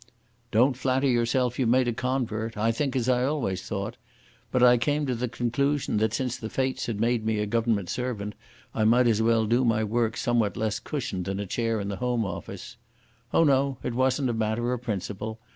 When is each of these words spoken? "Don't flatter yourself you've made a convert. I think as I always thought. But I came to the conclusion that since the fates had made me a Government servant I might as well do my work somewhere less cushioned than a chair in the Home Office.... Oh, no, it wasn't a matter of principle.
"Don't 0.49 0.75
flatter 0.75 1.05
yourself 1.05 1.59
you've 1.59 1.69
made 1.69 1.87
a 1.87 1.93
convert. 1.93 2.57
I 2.57 2.71
think 2.71 2.95
as 2.95 3.07
I 3.07 3.23
always 3.23 3.61
thought. 3.61 3.97
But 4.51 4.63
I 4.63 4.77
came 4.79 5.05
to 5.05 5.13
the 5.13 5.27
conclusion 5.27 5.97
that 5.97 6.11
since 6.11 6.37
the 6.37 6.49
fates 6.49 6.87
had 6.87 6.99
made 6.99 7.23
me 7.23 7.37
a 7.37 7.45
Government 7.45 7.87
servant 7.87 8.33
I 8.73 8.83
might 8.83 9.05
as 9.05 9.21
well 9.21 9.45
do 9.45 9.63
my 9.63 9.83
work 9.83 10.17
somewhere 10.17 10.51
less 10.55 10.79
cushioned 10.79 11.25
than 11.25 11.39
a 11.39 11.45
chair 11.45 11.79
in 11.79 11.89
the 11.89 11.97
Home 11.97 12.25
Office.... 12.25 12.77
Oh, 13.31 13.43
no, 13.43 13.77
it 13.83 13.93
wasn't 13.93 14.31
a 14.31 14.33
matter 14.33 14.73
of 14.73 14.81
principle. 14.81 15.39